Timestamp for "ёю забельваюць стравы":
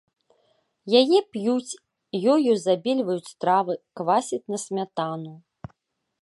2.37-3.73